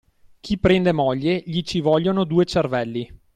[0.39, 3.19] Chi prende moglie gli ci vogliono due cervelli.